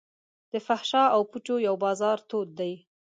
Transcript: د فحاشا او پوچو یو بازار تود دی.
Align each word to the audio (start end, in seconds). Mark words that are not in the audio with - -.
د 0.51 0.53
فحاشا 0.65 1.03
او 1.15 1.21
پوچو 1.29 1.55
یو 1.67 1.75
بازار 1.83 2.17
تود 2.29 2.49
دی. 2.59 2.73